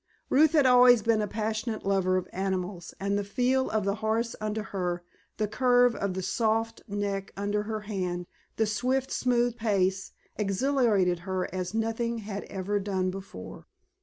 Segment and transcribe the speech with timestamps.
[0.31, 4.35] Ruth had always been a passionate lover of animals, and the feel of the horse
[4.41, 5.03] under her,
[5.37, 8.25] the curve of the soft neck under her hand,
[8.55, 13.67] the swift, smooth pace, exhilarated her as nothing had ever done before.